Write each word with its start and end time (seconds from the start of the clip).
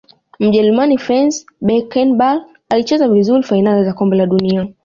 mjerumani 0.39 0.97
franz 0.97 1.45
beckenbauer 1.61 2.45
alicheza 2.69 3.07
vizuri 3.07 3.43
fainali 3.43 3.85
za 3.85 3.93
kombe 3.93 4.15
la 4.17 4.25
dunia 4.25 4.67